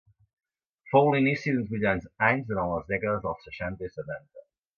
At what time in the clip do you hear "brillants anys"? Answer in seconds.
1.73-2.49